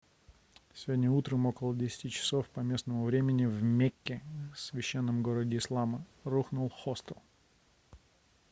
сегодня 0.73 1.11
утром 1.11 1.45
около 1.45 1.75
10 1.75 2.11
часов 2.11 2.49
по 2.49 2.61
местному 2.61 3.05
времени 3.05 3.45
в 3.45 3.61
мекке 3.61 4.23
священном 4.57 5.21
городе 5.21 5.57
ислама 5.57 6.03
рухнул 6.23 6.69
хостел 6.71 7.17